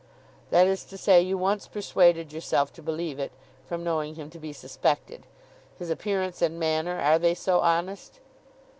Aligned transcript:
'That 0.49 0.65
is 0.65 0.83
to 0.83 0.97
say, 0.97 1.21
you 1.21 1.37
once 1.37 1.67
persuaded 1.67 2.33
yourself 2.33 2.73
to 2.73 2.81
believe 2.81 3.19
it, 3.19 3.31
from 3.67 3.83
knowing 3.83 4.15
him 4.15 4.31
to 4.31 4.39
be 4.39 4.51
suspected. 4.51 5.27
His 5.77 5.91
appearance 5.91 6.41
and 6.41 6.59
manner; 6.59 6.99
are 6.99 7.19
they 7.19 7.35
so 7.35 7.59
honest? 7.59 8.19